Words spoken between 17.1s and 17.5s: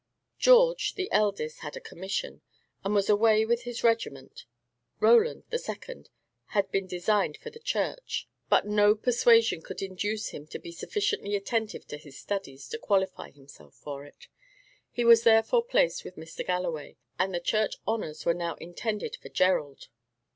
and the